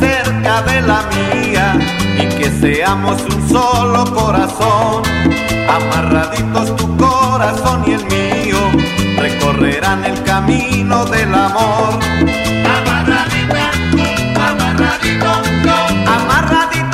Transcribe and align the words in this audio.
cerca 0.00 0.62
de 0.62 0.80
la 0.82 1.02
mía 1.14 1.78
y 2.16 2.26
que 2.36 2.50
seamos 2.60 3.22
un 3.22 3.48
solo 3.48 4.04
corazón. 4.14 5.02
Amarraditos 5.68 6.76
tu 6.76 6.96
corazón 6.96 7.84
y 7.86 7.92
el 7.92 8.04
mío 8.06 8.58
recorrerán 9.18 10.04
el 10.04 10.22
camino 10.22 11.04
del 11.06 11.34
amor. 11.34 11.98
Amarradito, 12.76 13.56
amarradito, 14.40 15.42
no. 15.64 16.12
amarradito. 16.12 16.87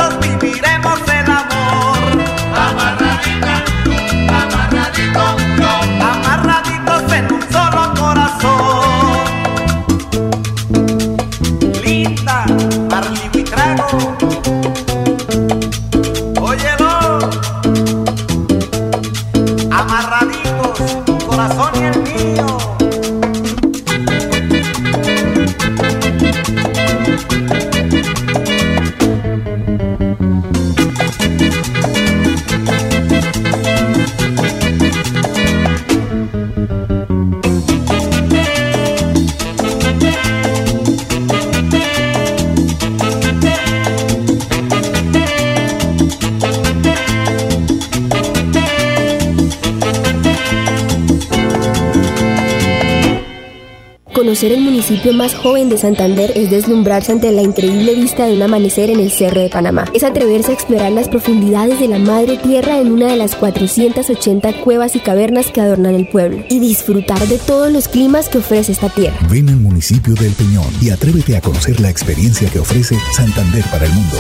Ser 54.44 54.52
el 54.52 54.60
municipio 54.60 55.14
más 55.14 55.34
joven 55.34 55.70
de 55.70 55.78
Santander 55.78 56.30
es 56.36 56.50
deslumbrarse 56.50 57.12
ante 57.12 57.32
la 57.32 57.40
increíble 57.40 57.94
vista 57.94 58.26
de 58.26 58.34
un 58.34 58.42
amanecer 58.42 58.90
en 58.90 59.00
el 59.00 59.10
Cerro 59.10 59.40
de 59.40 59.48
Panamá. 59.48 59.86
Es 59.94 60.04
atreverse 60.04 60.50
a 60.50 60.54
explorar 60.54 60.92
las 60.92 61.08
profundidades 61.08 61.80
de 61.80 61.88
la 61.88 61.98
madre 61.98 62.36
tierra 62.36 62.78
en 62.78 62.92
una 62.92 63.06
de 63.06 63.16
las 63.16 63.36
480 63.36 64.60
cuevas 64.60 64.96
y 64.96 65.00
cavernas 65.00 65.46
que 65.46 65.62
adornan 65.62 65.94
el 65.94 66.06
pueblo 66.08 66.44
y 66.50 66.58
disfrutar 66.58 67.26
de 67.26 67.38
todos 67.38 67.72
los 67.72 67.88
climas 67.88 68.28
que 68.28 68.36
ofrece 68.36 68.72
esta 68.72 68.90
tierra. 68.90 69.16
Ven 69.30 69.48
al 69.48 69.60
municipio 69.60 70.12
del 70.12 70.32
Peñón 70.32 70.68
y 70.78 70.90
atrévete 70.90 71.38
a 71.38 71.40
conocer 71.40 71.80
la 71.80 71.88
experiencia 71.88 72.46
que 72.50 72.58
ofrece 72.58 72.98
Santander 73.16 73.64
para 73.70 73.86
el 73.86 73.92
mundo. 73.94 74.18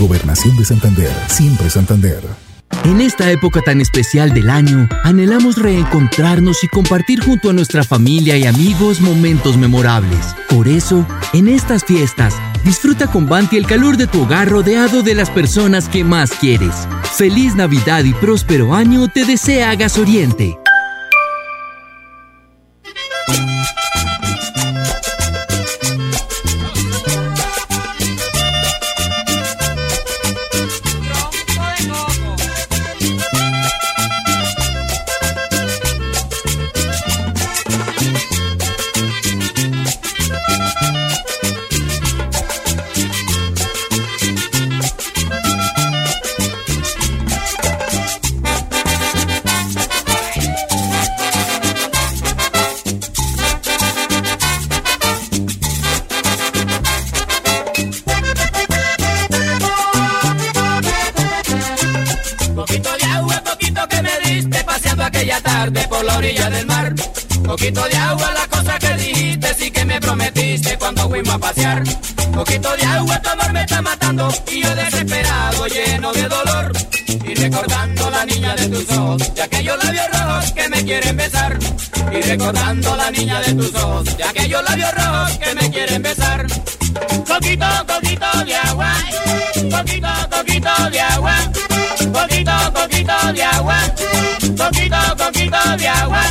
Gobernación 0.00 0.56
de 0.56 0.64
Santander, 0.64 1.12
siempre 1.28 1.70
Santander. 1.70 2.49
En 2.84 3.00
esta 3.02 3.30
época 3.30 3.60
tan 3.60 3.80
especial 3.80 4.32
del 4.32 4.48
año, 4.48 4.88
anhelamos 5.04 5.58
reencontrarnos 5.58 6.64
y 6.64 6.68
compartir 6.68 7.22
junto 7.22 7.50
a 7.50 7.52
nuestra 7.52 7.84
familia 7.84 8.38
y 8.38 8.46
amigos 8.46 9.00
momentos 9.00 9.58
memorables. 9.58 10.34
Por 10.48 10.66
eso, 10.66 11.06
en 11.34 11.48
estas 11.48 11.84
fiestas, 11.84 12.34
disfruta 12.64 13.06
con 13.06 13.26
Banti 13.26 13.58
el 13.58 13.66
calor 13.66 13.98
de 13.98 14.06
tu 14.06 14.22
hogar 14.22 14.48
rodeado 14.48 15.02
de 15.02 15.14
las 15.14 15.28
personas 15.28 15.88
que 15.88 16.04
más 16.04 16.32
quieres. 16.32 16.74
Feliz 17.16 17.54
Navidad 17.54 18.04
y 18.04 18.14
próspero 18.14 18.74
año 18.74 19.08
te 19.08 19.26
desea 19.26 19.74
Gas 19.74 19.98
Oriente. 19.98 20.56
Quieren 80.90 81.16
besar. 81.16 81.56
Y 82.12 82.20
recordando 82.20 82.96
la 82.96 83.10
niña 83.12 83.40
de 83.42 83.54
tus 83.54 83.72
ojos, 83.76 84.16
de 84.16 84.24
aquellos 84.24 84.62
labios 84.64 84.92
rojos 84.92 85.38
que 85.38 85.54
me 85.54 85.70
quieren 85.70 86.02
besar. 86.02 86.46
Coquito, 87.28 87.66
coquito 87.86 88.44
de 88.44 88.56
agua, 88.56 88.92
coquito, 89.70 90.08
coquito 90.30 90.90
de 90.90 91.00
agua, 91.00 91.36
coquito, 92.12 92.72
coquito 92.74 93.32
de 93.32 93.42
agua, 93.42 93.78
coquito, 94.58 94.96
coquito 95.16 95.76
de 95.78 95.88
agua. 95.88 96.22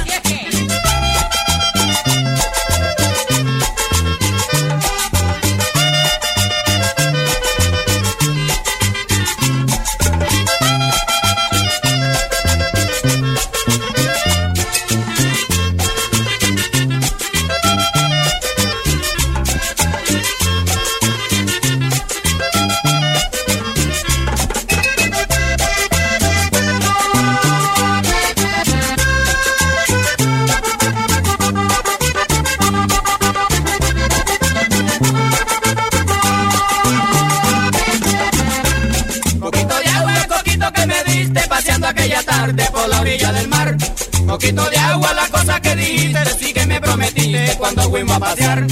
Coquito 44.29 44.69
de 44.69 44.77
agua, 44.77 45.11
la 45.15 45.27
cosa 45.27 45.59
que 45.59 45.75
dijiste, 45.75 46.19
sí 46.39 46.53
que 46.53 46.63
me 46.67 46.79
prometiste 46.79 47.55
cuando 47.57 47.81
fuimos 47.89 48.15
a 48.15 48.19
pasear. 48.19 48.67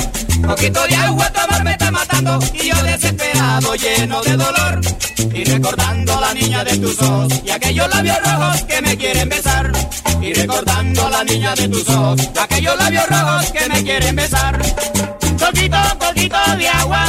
Coquito 0.45 0.86
de 0.86 0.95
agua, 0.95 1.31
tu 1.31 1.39
amor 1.39 1.63
me 1.63 1.71
está 1.71 1.89
matando 1.89 2.39
y 2.54 2.69
yo 2.69 2.83
desesperado, 2.83 3.74
lleno 3.74 4.21
de 4.21 4.38
dolor. 4.38 4.81
Y 5.33 5.44
recordando 5.45 6.15
a 6.15 6.21
la 6.21 6.33
niña 6.36 6.63
de 6.63 6.77
tus 6.77 7.01
ojos 7.01 7.33
y 7.44 7.50
aquellos 7.50 7.89
labios 7.89 8.18
rojos 8.24 8.62
que 8.65 8.81
me 8.83 8.98
quieren 8.98 9.30
besar. 9.30 9.71
Y 10.21 10.33
recordando 10.33 11.07
a 11.07 11.09
la 11.09 11.24
niña 11.24 11.56
de 11.56 11.68
tus 11.69 11.89
ojos, 11.89 12.21
aquellos 12.39 12.77
labios 12.77 13.09
rojos 13.09 13.51
que 13.51 13.68
me 13.68 13.83
quieren 13.83 14.15
besar. 14.15 14.62
Coquito, 15.39 15.77
coquito 15.98 16.56
de 16.56 16.69
agua, 16.69 17.06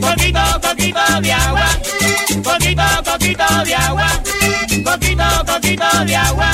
coquito, 0.00 0.40
coquito 0.62 1.20
de 1.20 1.32
agua, 1.32 1.68
coquito, 2.42 2.82
coquito 3.04 3.64
de 3.64 3.74
agua, 3.74 4.22
coquito, 4.82 5.24
coquito 5.44 6.04
de 6.06 6.16
agua. 6.16 6.52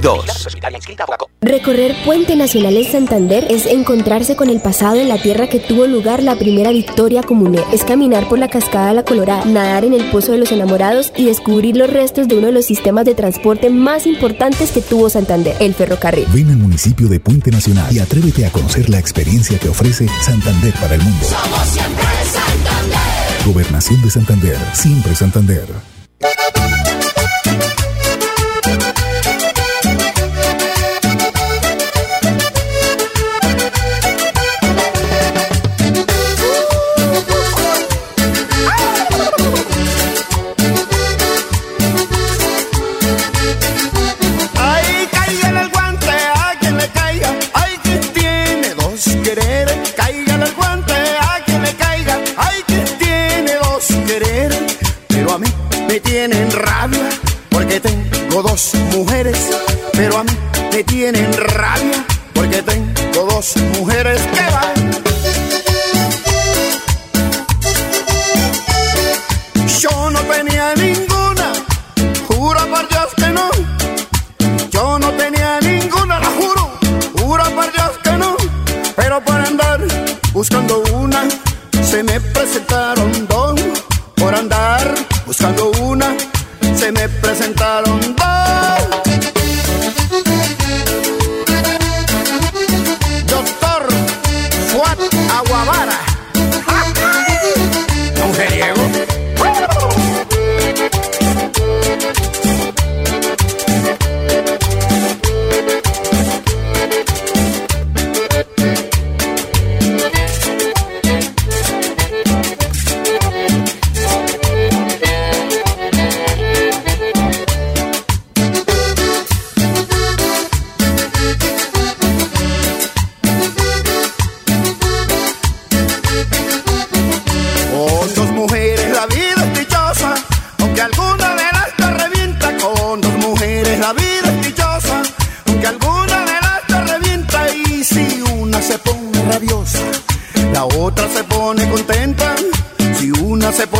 2022. 0.00 1.24
Recorrer 1.40 1.94
Puente 2.04 2.36
Nacional 2.36 2.76
en 2.76 2.90
Santander 2.90 3.46
es 3.50 3.66
encontrarse 3.66 4.34
con 4.34 4.48
el 4.48 4.60
pasado 4.60 4.96
en 4.96 5.08
la 5.08 5.20
tierra 5.20 5.46
que 5.48 5.60
tuvo 5.60 5.86
lugar 5.86 6.22
la 6.22 6.36
primera 6.36 6.70
victoria 6.70 7.22
comunera. 7.22 7.64
Es 7.70 7.84
caminar 7.84 8.28
por 8.28 8.38
la 8.38 8.48
cascada 8.48 8.94
La 8.94 9.04
Colorada, 9.04 9.44
nadar 9.44 9.84
en 9.84 9.92
el 9.92 10.10
Pozo 10.10 10.32
de 10.32 10.38
los 10.38 10.52
Enamorados 10.52 11.12
y 11.16 11.26
descubrir 11.26 11.76
los 11.76 11.90
restos 11.90 12.28
de 12.28 12.38
uno 12.38 12.46
de 12.46 12.54
los 12.54 12.64
sistemas 12.64 13.04
de 13.04 13.14
transporte 13.14 13.68
más 13.68 14.06
importantes 14.06 14.70
que 14.72 14.80
tuvo 14.80 15.10
Santander, 15.10 15.54
el 15.60 15.74
ferrocarril. 15.74 16.26
Ven 16.32 16.48
al 16.48 16.56
municipio 16.56 17.08
de 17.08 17.20
Puente 17.20 17.50
Nacional 17.50 17.94
y 17.94 17.98
atrévete 17.98 18.46
a 18.46 18.50
conocer 18.50 18.88
la 18.88 18.98
experiencia 18.98 19.58
que 19.58 19.68
ofrece 19.68 20.06
Santander 20.22 20.72
para 20.80 20.94
el 20.94 21.02
mundo. 21.02 21.26
Somos 21.26 21.68
siempre 21.68 22.04
Santander. 22.24 23.44
Gobernación 23.46 24.00
de 24.02 24.10
Santander, 24.10 24.58
siempre 24.72 25.14
Santander. 25.14 25.66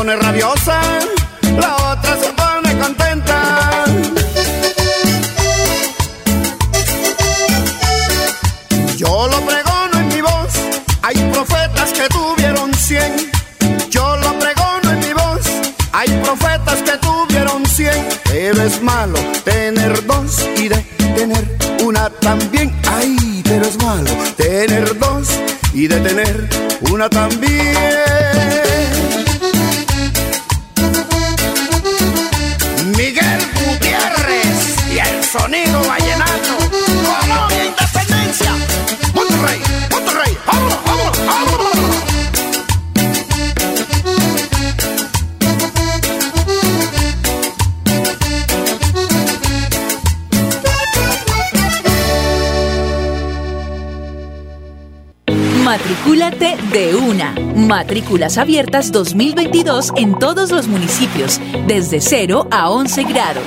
pone 0.05 0.17
rabiosa, 0.17 0.81
la 1.59 1.77
otra 1.93 2.17
se 2.21 2.31
pone 2.35 2.79
contenta. 2.79 3.85
Yo 8.97 9.29
lo 9.29 9.41
pregono 9.47 9.99
en 9.99 10.09
mi 10.09 10.21
voz, 10.21 10.53
hay 11.03 11.17
profetas 11.33 11.93
que 11.95 12.07
tuvieron 12.09 12.75
cien. 12.75 13.31
Yo 13.89 14.17
lo 14.17 14.39
pregono 14.39 14.91
en 14.91 15.01
mi 15.01 15.13
voz, 15.15 15.47
hay 15.93 16.11
profetas 16.23 16.83
que 16.83 16.99
tuvieron 16.99 17.65
cien. 17.65 18.07
Pero 18.25 18.63
es 18.63 18.83
malo 18.83 19.19
tener 19.45 20.05
dos 20.07 20.47
y 20.59 20.69
de 20.69 20.85
tener 21.17 21.57
una 21.83 22.11
también. 22.11 22.79
Ay, 22.87 23.43
pero 23.43 23.65
es 23.65 23.83
malo 23.83 24.11
tener 24.37 24.99
dos 24.99 25.29
y 25.73 25.87
de 25.87 25.99
tener 26.01 26.49
una 26.91 27.09
también. 27.09 27.64
de 56.75 56.97
una. 56.97 57.37
Matrículas 57.55 58.37
abiertas 58.37 58.91
2022 58.91 59.93
en 59.95 60.19
todos 60.19 60.51
los 60.51 60.67
municipios, 60.67 61.41
desde 61.69 62.01
0 62.01 62.49
a 62.51 62.69
11 62.69 63.05
grado. 63.05 63.41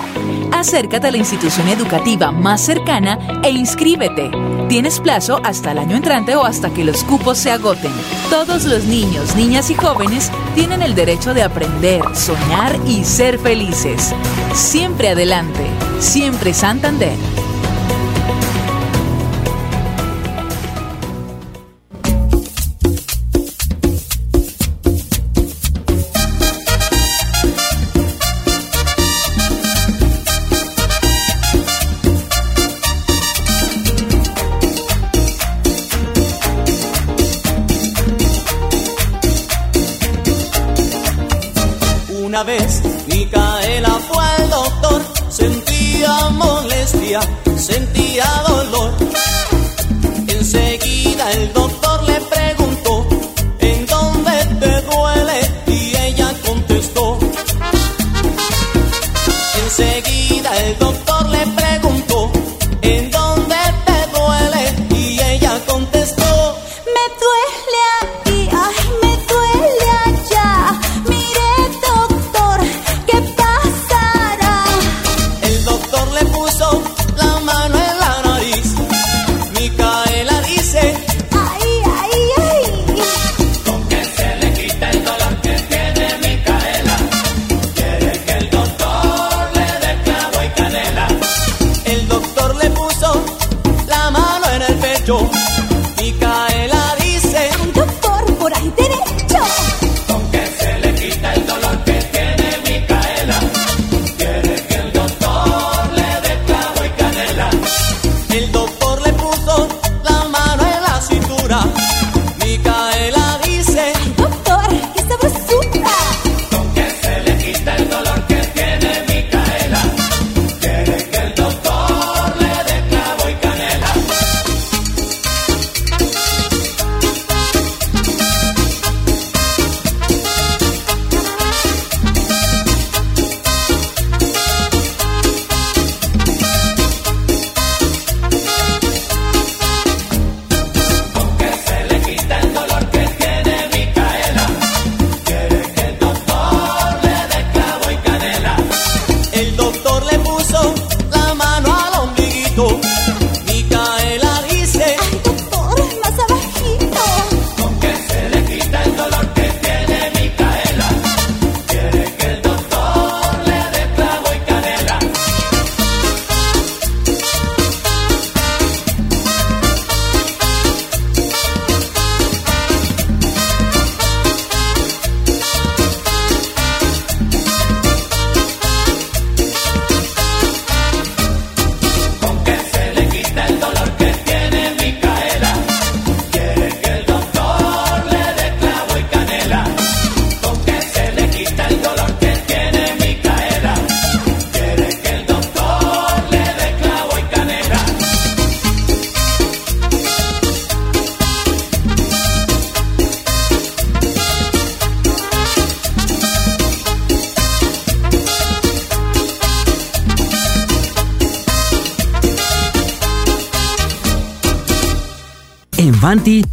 Acércate 0.54 1.08
a 1.08 1.12
la 1.12 1.18
institución 1.18 1.68
educativa 1.68 2.32
más 2.32 2.62
cercana 2.62 3.42
e 3.44 3.50
inscríbete. 3.50 4.32
Tienes 4.70 5.02
plazo 5.02 5.42
hasta 5.44 5.74
el 5.74 5.80
año 5.80 5.98
entrante 5.98 6.38
o 6.38 6.46
hasta 6.46 6.74
que 6.74 6.86
los 6.86 7.04
cupos 7.04 7.38
se 7.38 7.52
agoten. 7.52 7.92
Todos 8.30 8.64
los 8.64 8.86
niños, 8.86 9.36
niñas 9.36 9.70
y 9.72 9.74
jóvenes 9.74 10.32
tienen 10.56 10.82
el 10.82 10.96
derecho 10.96 11.34
de 11.34 11.44
aprender, 11.44 12.02
soñar 12.16 12.80
y 12.88 13.04
ser 13.04 13.40
felices. 13.40 14.14
Siempre 14.54 15.10
adelante, 15.10 15.66
siempre 16.00 16.54
Santander. 16.54 17.18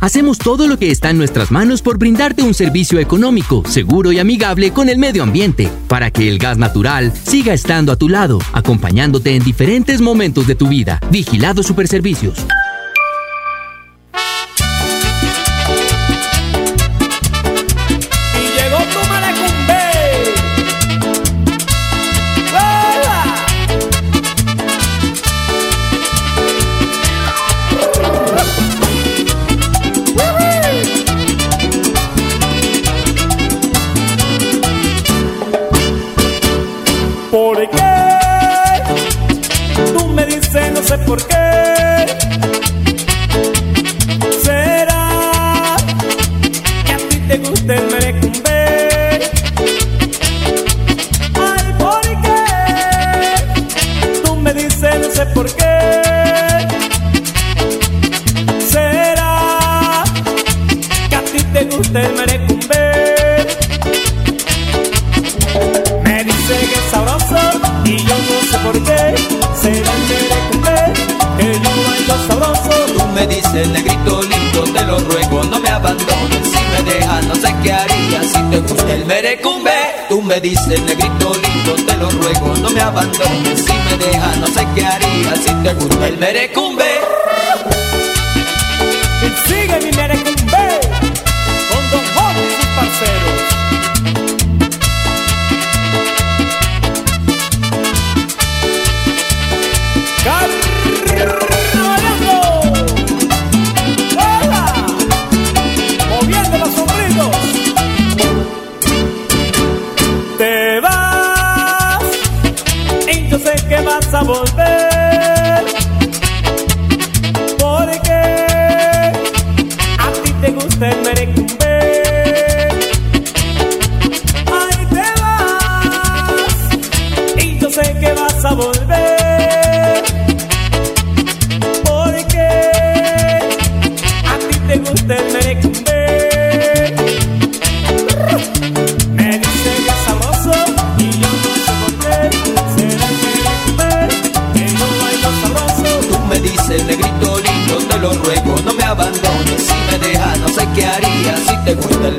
Hacemos 0.00 0.38
todo 0.38 0.66
lo 0.66 0.80
que 0.80 0.90
está 0.90 1.10
en 1.10 1.18
nuestras 1.18 1.52
manos 1.52 1.80
por 1.80 1.96
brindarte 1.96 2.42
un 2.42 2.54
servicio 2.54 2.98
económico, 2.98 3.62
seguro 3.68 4.10
y 4.10 4.18
amigable 4.18 4.72
con 4.72 4.88
el 4.88 4.98
medio 4.98 5.22
ambiente, 5.22 5.70
para 5.86 6.10
que 6.10 6.28
el 6.28 6.38
gas 6.40 6.58
natural 6.58 7.12
siga 7.12 7.54
estando 7.54 7.92
a 7.92 7.96
tu 7.96 8.08
lado, 8.08 8.40
acompañándote 8.52 9.36
en 9.36 9.44
diferentes 9.44 10.00
momentos 10.00 10.48
de 10.48 10.56
tu 10.56 10.66
vida. 10.66 10.98
Vigilado 11.08 11.62
Superservicios. 11.62 12.44
del 61.94 62.12
merecumbe. 62.14 63.46
Me 66.02 66.24
dice 66.24 66.54
que 66.58 66.74
es 66.74 66.90
sabroso 66.90 67.36
y 67.84 67.96
yo 67.98 68.16
no 68.28 68.36
sé 68.50 68.58
por 68.64 68.82
qué. 68.82 69.14
Será 69.62 69.92
el 69.94 70.04
merecumbe 70.10 70.76
que 71.38 71.52
yo 71.62 71.70
bailo 71.86 72.26
sabroso. 72.26 72.70
Tú 72.98 73.06
me 73.14 73.26
dices, 73.28 73.68
negrito 73.68 74.22
lindo, 74.22 74.64
te 74.72 74.84
lo 74.84 74.98
ruego, 74.98 75.44
no 75.44 75.60
me 75.60 75.68
abandones. 75.68 76.48
Si 76.52 76.58
me 76.72 76.90
dejas, 76.90 77.26
no 77.26 77.34
sé 77.36 77.54
qué 77.62 77.72
haría 77.72 78.22
si 78.24 78.42
te 78.50 78.58
gusta 78.58 78.92
el 78.92 79.04
merecumbe. 79.06 79.72
Tú 80.08 80.20
me 80.20 80.40
dices, 80.40 80.80
negrito 80.82 81.32
lindo, 81.32 81.74
te 81.86 81.96
lo 81.96 82.10
ruego, 82.10 82.54
no 82.60 82.70
me 82.70 82.80
abandones. 82.80 83.64
Si 83.64 83.72
me 83.72 84.04
dejas, 84.04 84.36
no 84.38 84.46
sé 84.48 84.66
qué 84.74 84.84
haría 84.84 85.36
si 85.36 85.54
te 85.62 85.74
gusta 85.74 86.08
el 86.08 86.18
merecumbe. 86.18 87.13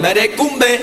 merecumbe. 0.05 0.81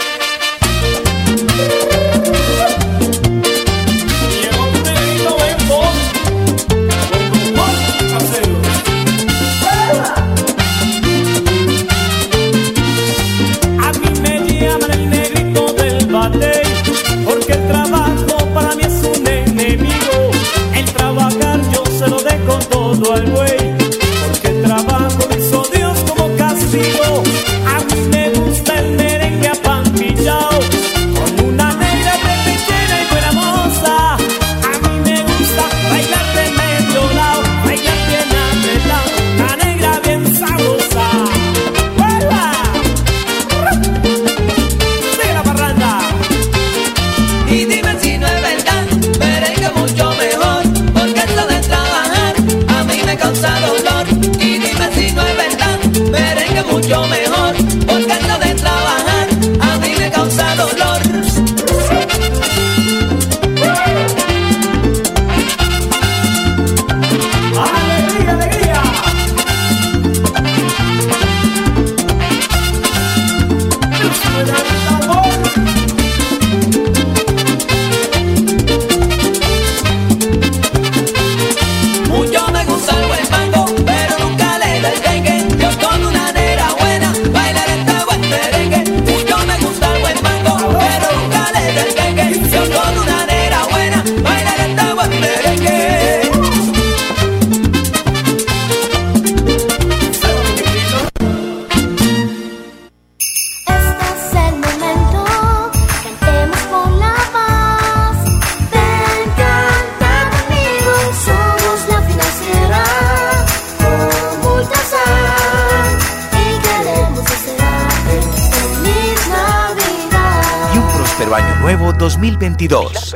2022. 121.98 123.14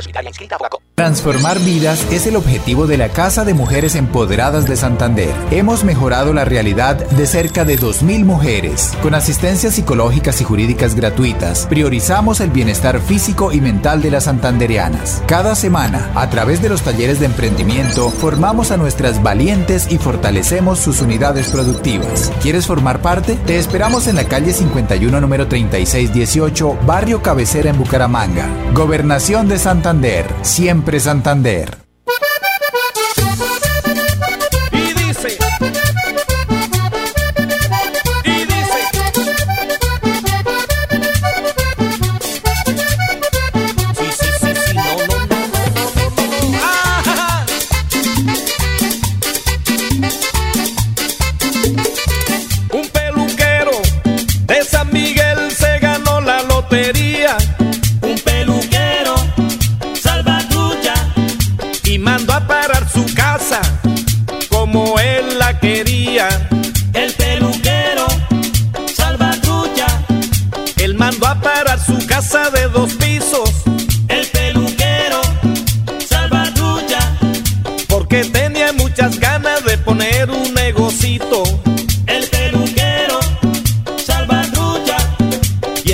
Transformar 0.95 1.59
vidas 1.59 2.11
es 2.11 2.25
el 2.25 2.35
objetivo 2.35 2.87
de 2.87 2.97
la 2.97 3.09
Casa 3.09 3.45
de 3.45 3.53
Mujeres 3.53 3.95
Empoderadas 3.95 4.65
de 4.67 4.75
Santander. 4.75 5.29
Hemos 5.51 5.83
mejorado 5.83 6.33
la 6.33 6.43
realidad 6.43 6.95
de 6.95 7.27
cerca 7.27 7.65
de 7.65 7.77
2.000 7.77 8.25
mujeres. 8.25 8.93
Con 9.03 9.13
asistencias 9.13 9.75
psicológicas 9.75 10.41
y 10.41 10.43
jurídicas 10.43 10.95
gratuitas, 10.95 11.67
priorizamos 11.67 12.39
el 12.39 12.49
bienestar 12.49 12.99
físico 12.99 13.51
y 13.51 13.61
mental 13.61 14.01
de 14.01 14.09
las 14.09 14.23
santandereanas. 14.23 15.21
Cada 15.27 15.53
semana, 15.53 16.09
a 16.15 16.31
través 16.31 16.63
de 16.63 16.69
los 16.69 16.81
talleres 16.81 17.19
de 17.19 17.27
emprendimiento, 17.27 18.09
formamos 18.09 18.71
a 18.71 18.77
nuestras 18.77 19.21
valientes 19.21 19.91
y 19.91 19.99
fortalecemos 19.99 20.79
sus 20.79 21.01
unidades 21.01 21.49
productivas. 21.49 22.31
¿Quieres 22.41 22.65
formar 22.65 23.03
parte? 23.03 23.35
Te 23.45 23.59
esperamos 23.59 24.07
en 24.07 24.15
la 24.15 24.23
calle 24.23 24.51
51, 24.51 25.21
número 25.21 25.47
3618, 25.47 26.79
barrio 26.87 27.21
Cabecera 27.21 27.69
en 27.69 27.77
Bucaramanga. 27.77 28.49
Gobernación 28.73 29.47
de 29.47 29.57
Santander, 29.57 30.25
siempre 30.43 30.99
Santander. 30.99 31.86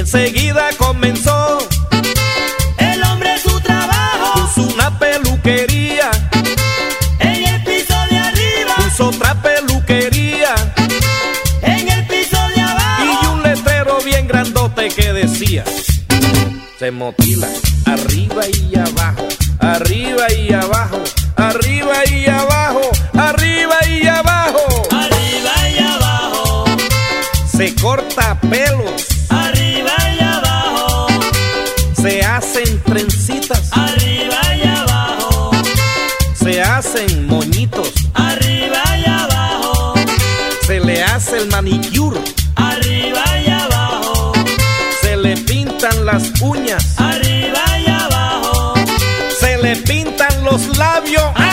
enseguida 0.03 0.67
comenzó. 0.77 1.59
El 2.77 3.01
hombre 3.03 3.39
su 3.39 3.57
trabajo 3.61 4.33
puso 4.33 4.73
una 4.73 4.99
peluquería. 4.99 6.11
En 7.19 7.45
el 7.45 7.63
piso 7.63 7.95
de 8.09 8.17
arriba 8.17 8.75
puso 8.75 9.07
otra 9.07 9.41
peluquería. 9.41 10.55
En 11.61 11.87
el 11.87 12.05
piso 12.07 12.37
de 12.53 12.61
abajo 12.61 13.21
y 13.23 13.27
un 13.27 13.43
letrero 13.43 13.97
bien 14.03 14.27
grandote 14.27 14.89
que 14.89 15.13
decía: 15.13 15.63
Se 16.77 16.91
motila 16.91 17.47
arriba 17.85 18.43
y 18.49 18.77
abajo, 18.77 19.27
arriba 19.59 20.25
y 20.33 20.53
abajo, 20.53 21.01
arriba 21.37 21.97
y 22.11 22.25
abajo, 22.25 22.81
arriba 23.13 23.77
y 23.87 24.05
abajo. 24.05 24.65
Arriba 24.91 25.69
y 25.69 25.77
abajo. 25.79 26.65
Se 27.57 27.73
corta 27.75 28.37
pelos 28.41 29.12
manicure. 41.73 42.19
Arriba 42.55 43.23
y 43.45 43.49
abajo. 43.49 44.33
Se 45.01 45.17
le 45.17 45.37
pintan 45.37 46.05
las 46.05 46.41
uñas. 46.41 46.99
Arriba 46.99 47.63
y 47.79 47.89
abajo. 47.89 48.73
Se 49.39 49.57
le 49.57 49.75
pintan 49.77 50.43
los 50.43 50.77
labios. 50.77 51.23
Ah, 51.35 51.52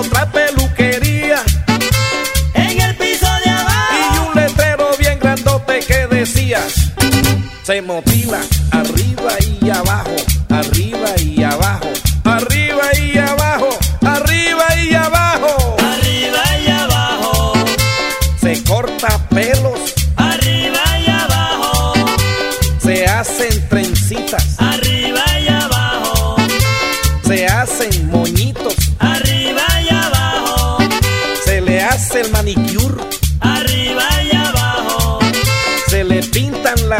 otra 0.00 0.30
peluquería. 0.32 1.42
En 2.54 2.80
el 2.80 2.96
piso 2.96 3.26
de 3.44 3.50
abajo. 3.50 3.94
Y 4.14 4.18
un 4.28 4.34
letrero 4.34 4.90
bien 4.98 5.18
grandote 5.18 5.80
que 5.80 6.06
decía: 6.06 6.60
Se 7.62 7.82
motila 7.82 8.40
arriba 8.72 9.32
y 9.60 9.70
abajo. 9.70 10.29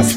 las 0.00 0.16